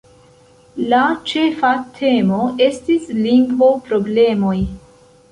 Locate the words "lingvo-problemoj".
3.17-4.55